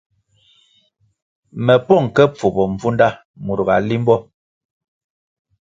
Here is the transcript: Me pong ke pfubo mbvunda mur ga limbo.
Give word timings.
Me 1.65 1.75
pong 1.87 2.07
ke 2.15 2.23
pfubo 2.35 2.63
mbvunda 2.71 3.07
mur 3.45 3.59
ga 3.67 3.75
limbo. 3.87 4.15